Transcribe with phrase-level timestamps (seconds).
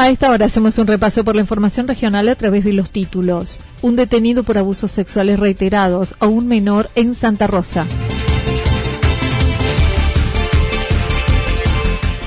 [0.00, 3.58] A esta hora hacemos un repaso por la información regional a través de los títulos.
[3.82, 7.84] Un detenido por abusos sexuales reiterados a un menor en Santa Rosa.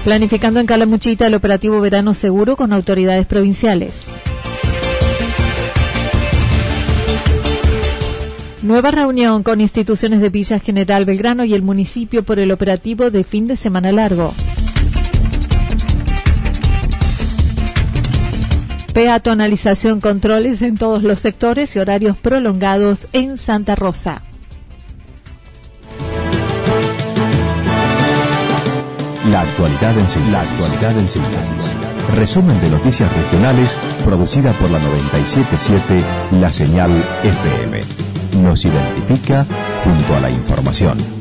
[0.03, 4.03] Planificando en Calamuchita el operativo Verano Seguro con autoridades provinciales.
[8.63, 13.23] Nueva reunión con instituciones de Villa General Belgrano y el municipio por el operativo de
[13.23, 14.33] fin de semana largo.
[18.93, 24.21] Peatonalización, controles en todos los sectores y horarios prolongados en Santa Rosa.
[29.29, 30.31] La actualidad en síntesis.
[30.31, 31.71] La actualidad en síntesis.
[32.15, 36.03] Resumen de noticias regionales producida por la 977
[36.39, 36.91] La Señal
[37.23, 37.81] FM
[38.39, 39.45] nos identifica
[39.83, 41.20] junto a la información.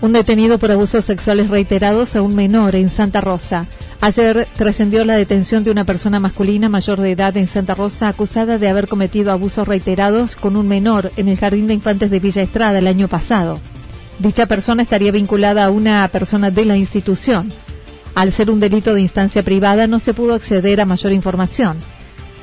[0.00, 3.66] Un detenido por abusos sexuales reiterados a un menor en Santa Rosa.
[4.00, 8.58] Ayer trascendió la detención de una persona masculina mayor de edad en Santa Rosa acusada
[8.58, 12.42] de haber cometido abusos reiterados con un menor en el Jardín de Infantes de Villa
[12.42, 13.58] Estrada el año pasado.
[14.20, 17.52] Dicha persona estaría vinculada a una persona de la institución.
[18.14, 21.76] Al ser un delito de instancia privada no se pudo acceder a mayor información.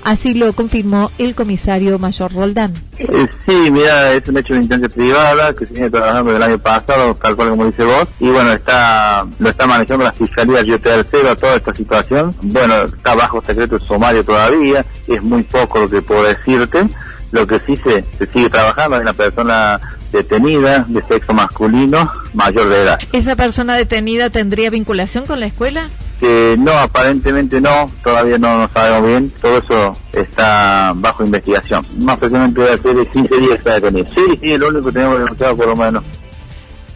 [0.05, 2.75] Así lo confirmó el comisario mayor Roldán.
[2.99, 6.59] Eh, sí, mira, es un hecho de instancia privada que se viene trabajando el año
[6.59, 10.79] pasado, tal cual como dice vos, y bueno, está lo está manejando la Fiscalía Yo
[10.79, 12.35] Tercero toda esta situación.
[12.43, 16.87] Bueno, está bajo secreto sumario todavía, es muy poco lo que puedo decirte.
[17.31, 22.69] Lo que sí se, se sigue trabajando es una persona detenida de sexo masculino mayor
[22.69, 22.99] de edad.
[23.11, 25.89] ¿Esa persona detenida tendría vinculación con la escuela?
[26.19, 31.85] Que no, aparentemente no, todavía no lo sabemos bien, todo eso está bajo investigación.
[32.01, 34.07] Más precisamente de 15 días está detenido.
[34.13, 36.03] Sí, sí, lo único que tenemos denunciado por lo menos.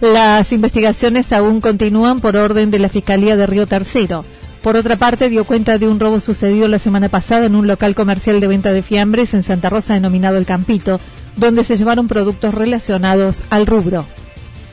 [0.01, 4.23] Las investigaciones aún continúan por orden de la Fiscalía de Río Tercero.
[4.63, 7.95] Por otra parte, dio cuenta de un robo sucedido la semana pasada en un local
[7.95, 10.99] comercial de venta de fiambres en Santa Rosa denominado El Campito,
[11.35, 14.05] donde se llevaron productos relacionados al rubro.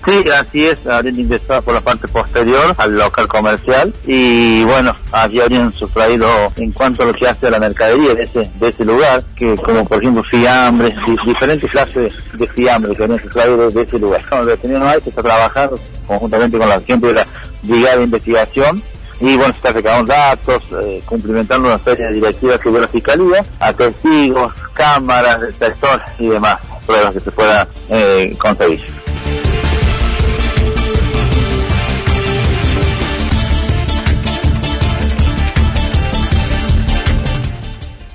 [0.07, 5.41] Sí, así es, habrían ingresado por la parte posterior al local comercial y bueno, allí
[5.41, 8.85] habrían sustraído en cuanto a lo que hace a la mercadería de ese, de ese
[8.85, 13.99] lugar, que como por ejemplo fiambres, diferentes clases de fiambres que habrían sustraído de, ese
[13.99, 14.25] lugar.
[14.31, 17.27] Bueno, detenido ahí se está trabajando conjuntamente con la gente de la
[17.65, 18.83] Brigada de Investigación
[19.19, 22.87] y bueno, se está recabando datos, eh, cumplimentando una serie de directivas que dio la
[22.87, 29.06] Fiscalía, a testigos, cámaras, detectores y demás pruebas que se pueda eh, conseguir.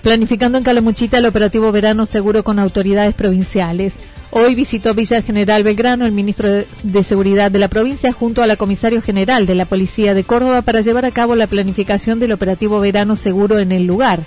[0.02, 3.94] Planificando en Calamuchita el operativo verano seguro con autoridades provinciales.
[4.32, 8.56] Hoy visitó Villa General Belgrano el ministro de Seguridad de la provincia junto a la
[8.56, 12.80] comisario general de la Policía de Córdoba para llevar a cabo la planificación del operativo
[12.80, 14.26] verano seguro en el lugar.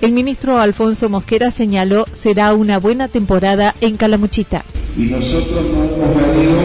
[0.00, 4.64] El ministro Alfonso Mosquera señaló será una buena temporada en Calamuchita.
[4.98, 6.58] Y nosotros no hemos venido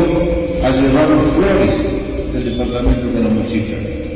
[0.65, 3.73] a llevar flores del departamento de Calamuchita.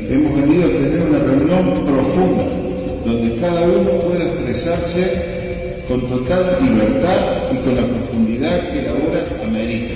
[0.09, 2.64] Hemos venido a tener una reunión profunda
[3.05, 9.45] donde cada uno pueda expresarse con total libertad y con la profundidad que la hora
[9.45, 9.93] amerita.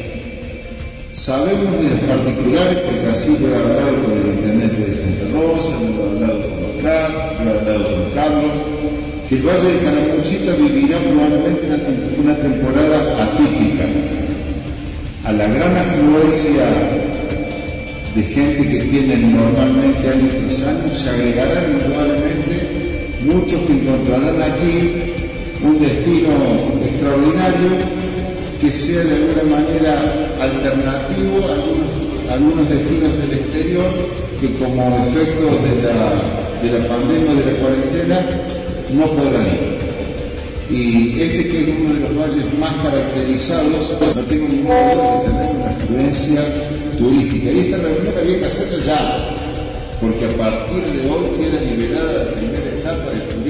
[1.14, 5.74] Sabemos de las particulares porque así lo he hablado con el intendente de Santa Rosa,
[5.82, 7.10] lo he hablado con Oscar,
[7.44, 8.52] lo he hablado con Carlos,
[9.28, 11.68] que el Valle de Canamuchita vivirá probablemente
[12.22, 13.86] una, temporada atípica.
[15.26, 16.66] A la gran afluencia
[18.16, 22.29] de gente que tienen normalmente años tras años se agregarán probablemente
[23.26, 25.14] muchos que encontrarán aquí
[25.64, 26.30] un destino
[26.84, 27.70] extraordinario
[28.62, 30.02] que sea de alguna manera
[30.42, 31.40] alternativo
[32.30, 33.92] a algunos destinos del exterior
[34.40, 36.14] que como efecto de la,
[36.62, 38.20] de la pandemia, de la cuarentena,
[38.94, 39.80] no podrán ir.
[40.70, 45.30] Y este que es uno de los valles más caracterizados, no tengo ninguna duda que
[45.30, 46.42] tendrá una afluencia
[46.98, 47.52] turística.
[47.52, 49.36] Y esta reunión había que hacerla ya,
[50.00, 52.69] porque a partir de hoy queda liberada la primera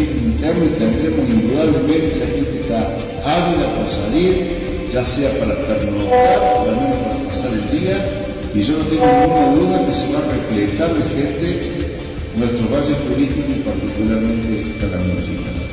[0.04, 2.80] interno y tendremos indudablemente la gente está
[3.26, 8.06] ávida por salir, ya sea para pernoctar o al menos para pasar el día,
[8.54, 11.90] y yo no tengo ninguna duda que se va a repletar de gente
[12.38, 15.70] nuestros valles turísticos y particularmente Calamuchita.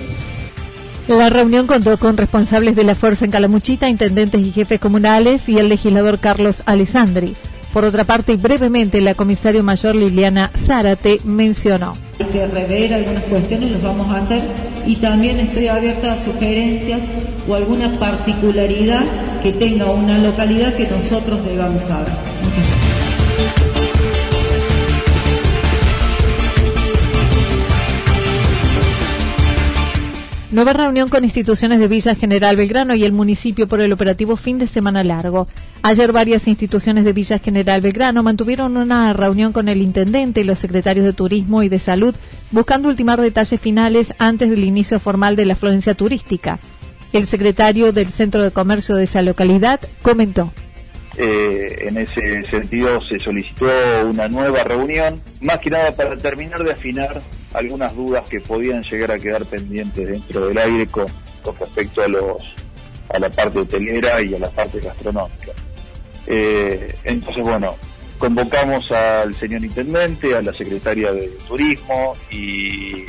[1.08, 5.58] La reunión contó con responsables de la fuerza en Calamuchita, intendentes y jefes comunales y
[5.58, 7.37] el legislador Carlos Alessandri.
[7.76, 11.93] Por otra parte, y brevemente, la comisario mayor Liliana Zárate mencionó.
[12.19, 14.40] Hay que rever algunas cuestiones, los vamos a hacer
[14.87, 17.02] y también estoy abierta a sugerencias
[17.46, 19.05] o alguna particularidad
[19.43, 22.08] que tenga una localidad que nosotros debamos saber.
[22.43, 22.85] Muchas gracias.
[30.52, 34.58] Nueva reunión con instituciones de Villa General Belgrano y el municipio por el operativo fin
[34.58, 35.48] de semana largo.
[35.82, 40.60] Ayer varias instituciones de Villa General Belgrano mantuvieron una reunión con el intendente y los
[40.60, 42.14] secretarios de Turismo y de Salud
[42.52, 46.60] buscando ultimar detalles finales antes del inicio formal de la afluencia turística.
[47.12, 50.52] El secretario del Centro de Comercio de esa localidad comentó.
[51.19, 53.66] Eh, en ese sentido se solicitó
[54.08, 57.20] una nueva reunión, más que nada para terminar de afinar
[57.54, 61.06] algunas dudas que podían llegar a quedar pendientes dentro del aire con,
[61.58, 62.54] respecto a los
[63.08, 65.52] a la parte hotelera y a la parte gastronómica.
[66.26, 67.76] Eh, entonces, bueno,
[68.19, 73.04] convocamos al señor intendente, a la secretaria de Turismo y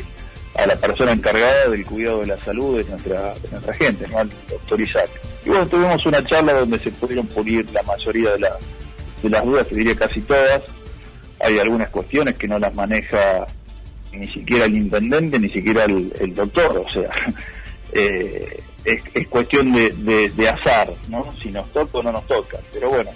[0.55, 3.33] a la persona encargada del cuidado de la salud de nuestra,
[3.73, 4.19] gente, ¿no?
[4.19, 5.09] al doctor Isaac.
[5.45, 8.49] Y bueno, tuvimos una charla donde se pudieron pulir la mayoría de,
[9.23, 10.63] de las dudas, te diría casi todas.
[11.39, 13.45] Hay algunas cuestiones que no las maneja
[14.11, 17.09] ni siquiera el intendente, ni siquiera el, doctor, o sea,
[17.93, 21.33] eh, es, cuestión de, azar, ¿no?
[21.41, 23.09] Si nos toca o no nos toca, pero bueno,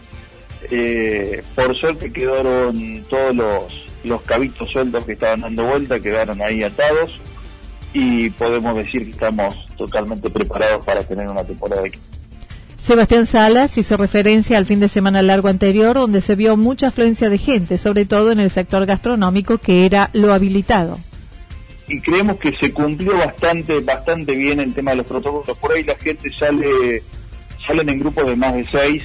[0.69, 6.63] eh, por suerte quedaron todos los, los cabitos sueltos que estaban dando vuelta, quedaron ahí
[6.63, 7.19] atados
[7.93, 11.91] y podemos decir que estamos totalmente preparados para tener una temporada de
[12.81, 17.29] Sebastián Salas hizo referencia al fin de semana largo anterior, donde se vio mucha afluencia
[17.29, 20.97] de gente, sobre todo en el sector gastronómico, que era lo habilitado.
[21.87, 25.55] Y creemos que se cumplió bastante, bastante bien el tema de los protocolos.
[25.59, 27.03] Por ahí la gente sale,
[27.67, 29.03] salen en grupos de más de seis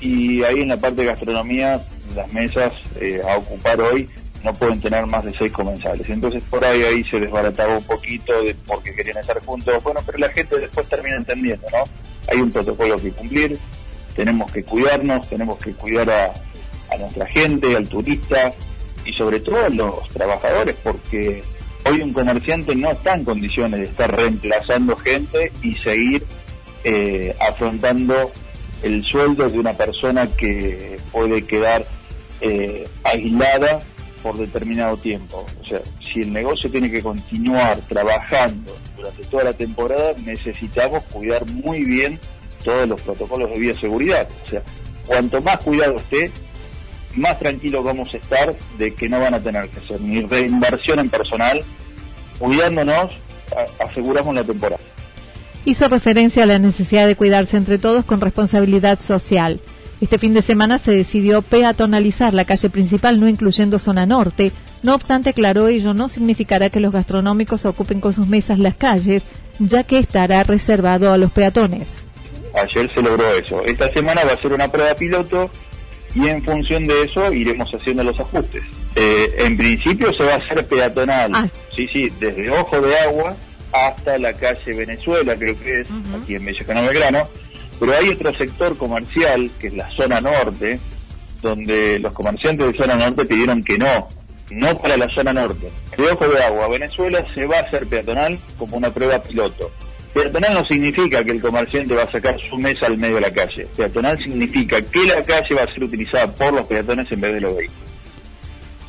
[0.00, 1.82] y ahí en la parte de gastronomía,
[2.16, 4.08] las mesas eh, a ocupar hoy
[4.44, 6.08] no pueden tener más de seis comensales.
[6.08, 9.82] Entonces por ahí ahí se desbarataba un poquito de porque querían estar juntos.
[9.82, 11.84] Bueno, pero la gente después termina entendiendo, ¿no?
[12.30, 13.58] Hay un protocolo que cumplir,
[14.14, 18.50] tenemos que cuidarnos, tenemos que cuidar a, nuestra gente, al turista
[19.04, 21.42] y sobre todo a los trabajadores, porque
[21.84, 26.24] hoy un comerciante no está en condiciones de estar reemplazando gente y seguir
[26.84, 28.32] eh, afrontando
[28.82, 31.84] el sueldo de una persona que puede quedar
[32.40, 33.80] eh, aislada
[34.22, 35.46] por determinado tiempo.
[35.62, 41.46] O sea, si el negocio tiene que continuar trabajando durante toda la temporada, necesitamos cuidar
[41.46, 42.18] muy bien
[42.64, 44.28] todos los protocolos de bioseguridad.
[44.44, 44.62] O sea,
[45.06, 46.32] cuanto más cuidado esté,
[47.14, 50.98] más tranquilos vamos a estar de que no van a tener que hacer ni reinversión
[50.98, 51.62] en personal.
[52.38, 53.16] Cuidándonos,
[53.78, 54.82] aseguramos la temporada.
[55.64, 59.60] Hizo referencia a la necesidad de cuidarse entre todos con responsabilidad social.
[60.00, 64.52] Este fin de semana se decidió peatonalizar la calle principal, no incluyendo zona norte.
[64.82, 69.24] No obstante, aclaró ello no significará que los gastronómicos ocupen con sus mesas las calles,
[69.58, 72.04] ya que estará reservado a los peatones.
[72.54, 73.64] Ayer se logró eso.
[73.64, 75.50] Esta semana va a ser una prueba piloto
[76.14, 78.62] y en función de eso iremos haciendo los ajustes.
[78.94, 81.48] Eh, en principio se va a hacer peatonal, ah.
[81.74, 83.36] sí, sí, desde Ojo de Agua
[83.72, 87.28] hasta la calle Venezuela, creo que es, aquí en Bello Belgrano
[87.78, 90.78] pero hay otro sector comercial, que es la zona norte,
[91.42, 94.08] donde los comerciantes de zona norte pidieron que no,
[94.50, 95.70] no para la zona norte.
[95.96, 99.70] De Ojo de Agua, Venezuela se va a hacer peatonal como una prueba piloto.
[100.14, 103.32] Peatonal no significa que el comerciante va a sacar su mesa al medio de la
[103.32, 103.66] calle.
[103.76, 107.40] Peatonal significa que la calle va a ser utilizada por los peatones en vez de
[107.40, 107.88] los vehículos.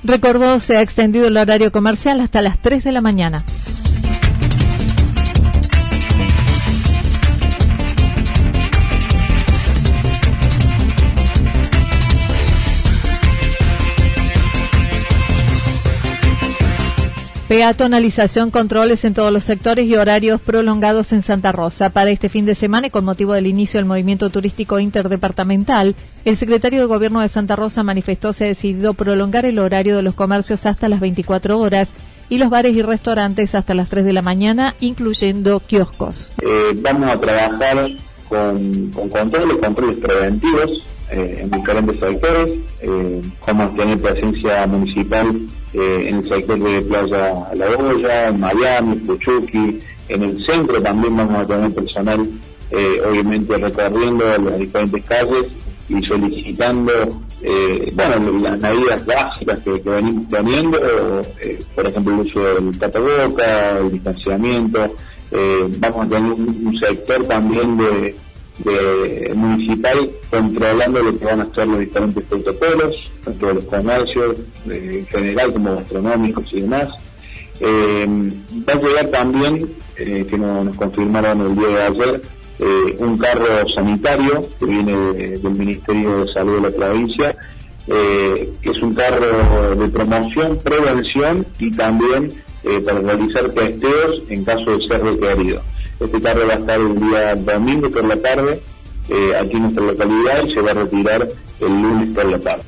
[0.04, 3.44] Recordó, se ha extendido el horario comercial hasta las 3 de la mañana.
[17.50, 21.90] Peatonalización, controles en todos los sectores y horarios prolongados en Santa Rosa.
[21.90, 26.38] Para este fin de semana y con motivo del inicio del movimiento turístico interdepartamental, el
[26.38, 30.14] secretario de Gobierno de Santa Rosa manifestó se ha decidido prolongar el horario de los
[30.14, 31.92] comercios hasta las 24 horas
[32.30, 36.32] y los bares y restaurantes hasta las 3 de la mañana, incluyendo kioscos.
[36.44, 37.90] Eh, vamos a trabajar
[38.28, 42.54] con, con controles, controles preventivos eh, en diferentes sectores.
[42.82, 48.96] Eh, a tener presencia municipal eh, en el sector de Playa La Olla, en Miami,
[48.98, 52.28] Puchuqui, en el centro también vamos a tener personal,
[53.08, 55.48] obviamente recorriendo las diferentes calles
[55.88, 56.92] y solicitando,
[57.94, 60.80] bueno, las medidas básicas que, venimos teniendo,
[61.76, 64.96] por ejemplo el uso del tapaboca, el distanciamiento,
[65.80, 68.16] vamos a tener un sector también de
[68.64, 74.38] de municipal controlando lo que van a ser los diferentes protocolos, tanto de los comercios
[74.68, 76.90] en general como gastronómicos y demás.
[77.60, 78.08] Eh,
[78.68, 82.22] va a llegar también, eh, que nos confirmaron el día de ayer,
[82.60, 87.36] eh, un carro sanitario que viene del Ministerio de Salud de la provincia,
[87.88, 92.32] que es un carro de promoción, prevención y también
[92.86, 95.60] para realizar testeos en caso de ser requerido.
[96.00, 98.62] Este carro va a estar el día domingo por la tarde
[99.10, 101.28] eh, aquí en nuestra localidad y se va a retirar
[101.60, 102.64] el lunes por la tarde.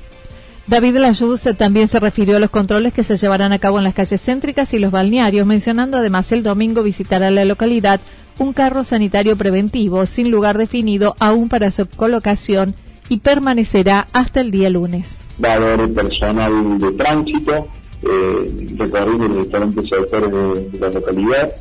[0.67, 3.93] David Layuz también se refirió a los controles que se llevarán a cabo en las
[3.93, 7.99] calles céntricas y los balnearios, mencionando además el domingo visitará la localidad
[8.39, 12.73] un carro sanitario preventivo sin lugar definido aún para su colocación
[13.09, 15.17] y permanecerá hasta el día lunes.
[15.43, 17.67] Va a haber personal de tránsito
[18.03, 21.51] eh, recorriendo los diferentes sectores de la localidad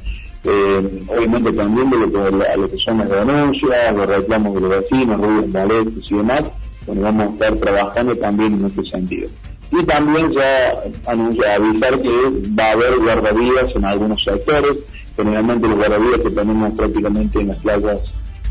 [0.44, 5.46] eh, obviamente también de lo que, son las denuncias, los reclamos de los vecinos, ruidos
[5.48, 6.42] molestos y demás,
[6.86, 9.28] bueno, vamos a estar trabajando también en este sentido.
[9.70, 10.72] Y también ya
[11.06, 12.10] avisar que
[12.58, 14.78] va a haber guardavidas en algunos sectores,
[15.14, 18.00] generalmente los guardavidas que tenemos prácticamente en las playas,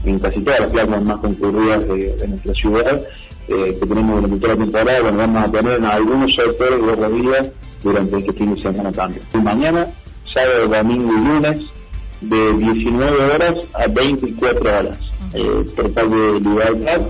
[0.05, 3.03] en casi todas las playas más concurridas de, nuestra ciudad,
[3.47, 7.49] eh, que tenemos durante toda la temporada, bueno, vamos a tener en algunos sectores guardavidas
[7.83, 9.23] durante este fin de semana también.
[9.33, 9.87] Y mañana,
[10.23, 11.61] sábado, domingo y lunes,
[12.21, 14.97] de 19 horas a 24 horas
[15.33, 17.01] eh, total de libertad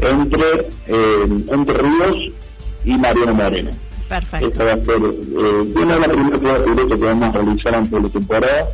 [0.00, 2.32] entre, eh, entre Ríos
[2.84, 3.70] y Mariano Moreno.
[4.08, 4.48] Perfecto.
[4.48, 7.92] Esta va a ser eh, una de las primeras pruebas que vamos a realizar antes
[7.92, 8.68] de la temporada.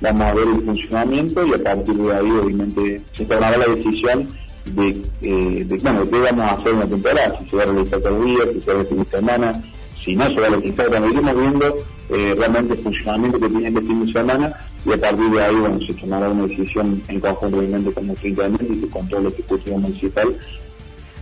[0.00, 4.28] Vamos a ver el funcionamiento y a partir de ahí, obviamente, se tomará la decisión
[4.66, 7.66] de, eh, de, bueno, qué vamos a hacer en la temporada, si se va a
[7.66, 9.64] realizar todo el día, si se va a hacer de semana,
[10.04, 11.76] si no se va a realizar, cuando iremos viendo
[12.12, 14.54] eh, realmente el funcionamiento que tiene este fin de semana
[14.84, 18.28] y a partir de ahí bueno, se tomará una decisión en conjunto obviamente con nuestro
[18.28, 20.36] intendente y con todo el Ejecutivo Municipal.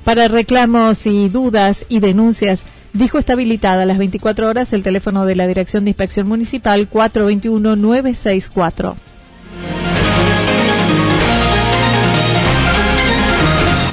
[0.05, 5.27] Para reclamos y dudas y denuncias, dijo está habilitada a las 24 horas el teléfono
[5.27, 8.97] de la Dirección de Inspección Municipal 421-964.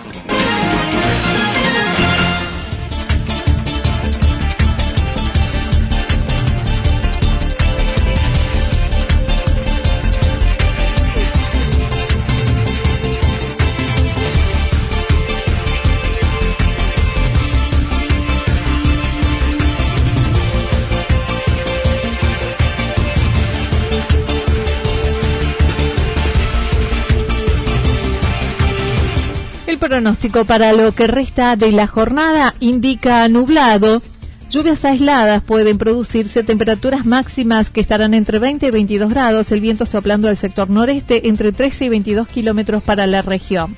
[29.78, 34.02] Pronóstico para lo que resta de la jornada indica nublado.
[34.50, 39.86] Lluvias aisladas pueden producirse temperaturas máximas que estarán entre 20 y 22 grados, el viento
[39.86, 43.76] soplando del sector noreste entre 13 y 22 kilómetros para la región.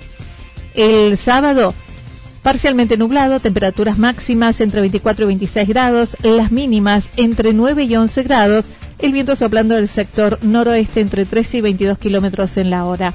[0.76, 1.74] El sábado,
[2.44, 8.24] parcialmente nublado, temperaturas máximas entre 24 y 26 grados, las mínimas entre 9 y 11
[8.24, 8.66] grados,
[9.00, 13.14] el viento soplando del sector noroeste entre 13 y 22 kilómetros en la hora.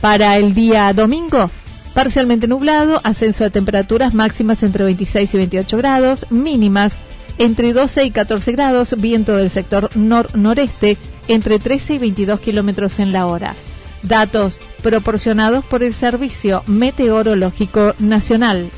[0.00, 1.50] Para el día domingo,
[1.96, 6.92] Parcialmente nublado, ascenso de temperaturas máximas entre 26 y 28 grados, mínimas
[7.38, 13.14] entre 12 y 14 grados, viento del sector nor-noreste entre 13 y 22 kilómetros en
[13.14, 13.54] la hora.
[14.02, 18.70] Datos proporcionados por el Servicio Meteorológico Nacional.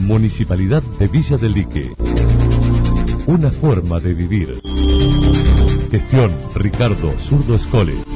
[0.00, 1.92] Municipalidad de Villa del Lique.
[3.26, 4.60] Una forma de vivir.
[5.92, 8.15] Gestión Ricardo Zurdo Escole.